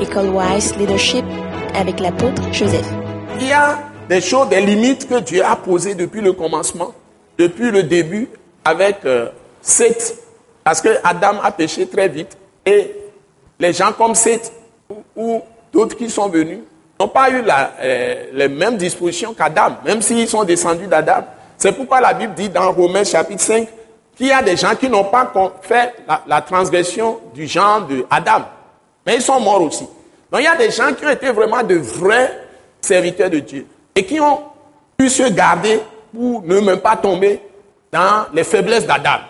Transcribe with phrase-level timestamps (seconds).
[0.00, 1.24] École Wise Leadership
[1.74, 2.86] avec l'apôtre Joseph.
[3.40, 6.92] Il y a des choses, des limites que Dieu a posées depuis le commencement,
[7.38, 8.28] depuis le début
[8.64, 9.28] avec euh,
[9.62, 10.18] Seth.
[10.64, 12.94] Parce que Adam a péché très vite et
[13.58, 14.52] les gens comme Seth
[15.16, 15.40] ou,
[15.72, 16.60] d'autres qui sont venus
[17.00, 21.24] n'ont pas eu la, euh, les mêmes dispositions qu'Adam, même s'ils sont descendus d'Adam.
[21.56, 23.68] C'est pourquoi la Bible dit dans Romains chapitre 5
[24.16, 25.32] qu'il y a des gens qui n'ont pas
[25.62, 28.06] fait la, la, transgression du genre de
[29.06, 29.84] mais ils sont morts aussi.
[30.30, 32.46] Donc il y a des gens qui ont été vraiment de vrais
[32.80, 34.40] serviteurs de Dieu et qui ont
[34.96, 35.80] pu se garder
[36.12, 37.40] pour ne même pas tomber
[37.92, 39.20] dans les faiblesses d'Adam.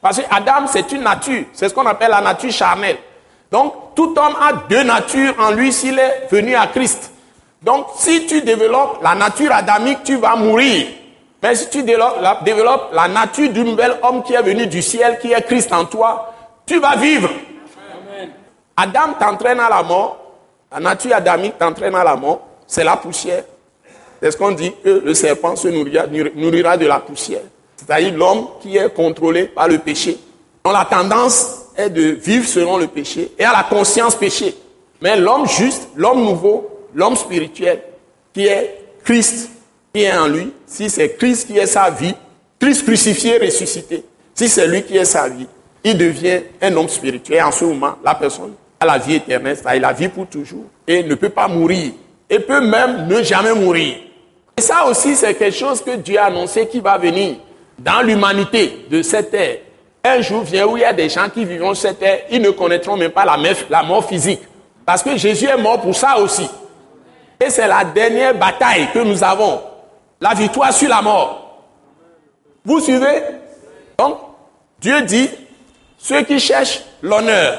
[0.00, 2.98] Parce que Adam, c'est une nature, c'est ce qu'on appelle la nature charnelle.
[3.50, 7.12] Donc tout homme a deux natures en lui s'il est venu à Christ.
[7.62, 10.86] Donc si tu développes la nature adamique, tu vas mourir.
[11.42, 15.32] Mais si tu développes la, nature du nouvel homme qui est venu du ciel, qui
[15.32, 16.32] est Christ en toi,
[16.66, 17.28] tu vas vivre.
[18.76, 20.18] Adam t'entraîne à la mort.
[20.70, 22.40] La nature adamique t'entraîne à la mort.
[22.66, 23.44] C'est la poussière.
[24.20, 27.42] C'est ce qu'on dit que le serpent se nourrira, de la poussière.
[27.76, 30.18] C'est-à-dire l'homme qui est contrôlé par le péché.
[30.64, 34.54] dont la tendance est de vivre selon le péché et à la conscience péché.
[35.00, 37.82] Mais l'homme juste, l'homme nouveau, l'homme spirituel,
[38.32, 39.50] qui est Christ,
[39.92, 42.14] qui est en lui, si c'est Christ qui est sa vie,
[42.60, 44.04] Christ crucifié, ressuscité,
[44.34, 45.48] si c'est lui qui est sa vie,
[45.82, 47.42] il devient un homme spirituel.
[47.42, 48.54] En ce moment, la personne
[48.84, 51.92] la vie éternelle, c'est-à-dire la vie pour toujours, et ne peut pas mourir,
[52.28, 53.96] et peut même ne jamais mourir.
[54.56, 57.36] Et ça aussi, c'est quelque chose que Dieu a annoncé qui va venir
[57.78, 59.58] dans l'humanité de cette terre.
[60.04, 62.50] Un jour vient où il y a des gens qui vivront cette terre, ils ne
[62.50, 64.40] connaîtront même pas la mort physique.
[64.84, 66.48] Parce que Jésus est mort pour ça aussi.
[67.40, 69.60] Et c'est la dernière bataille que nous avons
[70.20, 71.62] la victoire sur la mort.
[72.64, 73.22] Vous suivez?
[73.98, 74.18] Donc,
[74.80, 75.30] Dieu dit,
[75.98, 77.58] ceux qui cherchent l'honneur,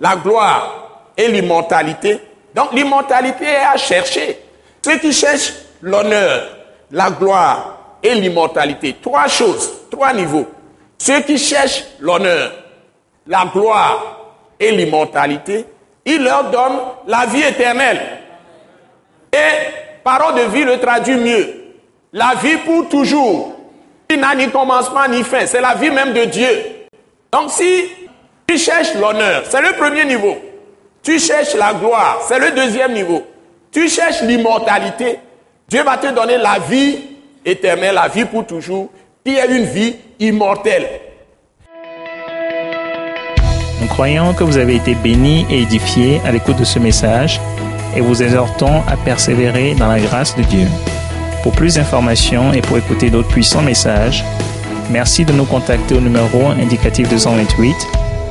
[0.00, 2.20] la gloire et l'immortalité,
[2.54, 4.38] donc l'immortalité est à chercher.
[4.82, 6.48] Ceux qui cherchent l'honneur,
[6.90, 10.46] la gloire et l'immortalité, trois choses, trois niveaux.
[10.98, 12.52] Ceux qui cherchent l'honneur,
[13.26, 14.20] la gloire
[14.58, 15.66] et l'immortalité,
[16.04, 18.00] il leur donne la vie éternelle.
[19.32, 21.54] Et parole de vie le traduit mieux.
[22.12, 23.54] La vie pour toujours,
[24.08, 26.48] qui n'a ni commencement ni fin, c'est la vie même de Dieu.
[27.30, 27.84] Donc si
[28.50, 30.36] tu cherches l'honneur, c'est le premier niveau.
[31.04, 33.22] Tu cherches la gloire, c'est le deuxième niveau.
[33.70, 35.20] Tu cherches l'immortalité,
[35.68, 36.98] Dieu va te donner la vie
[37.44, 38.88] éternelle, la vie pour toujours,
[39.24, 40.88] qui est une vie immortelle.
[43.80, 47.40] Nous croyons que vous avez été bénis et édifiés à l'écoute de ce message
[47.94, 50.66] et vous exhortons à persévérer dans la grâce de Dieu.
[51.44, 54.24] Pour plus d'informations et pour écouter d'autres puissants messages,
[54.90, 58.09] merci de nous contacter au numéro indicatif 228